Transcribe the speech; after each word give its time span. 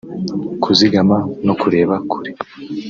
kuzigama 0.63 1.17
no 1.45 1.53
kureba 1.61 1.95
kure 2.09 2.31